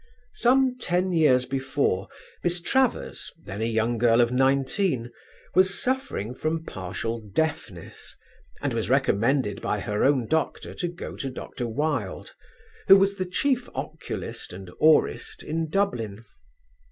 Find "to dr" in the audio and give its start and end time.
11.17-11.67